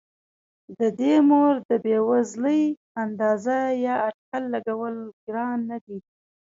د 0.79 0.81
دې 0.99 1.13
مور 1.29 1.53
د 1.69 1.71
بې 1.83 1.97
وزلۍ 2.09 2.61
اندازه 3.03 3.57
یا 3.85 3.95
اټکل 4.07 4.43
لګول 4.53 4.95
ګران 5.27 5.59
نه 5.69 5.77
دي. 5.85 5.97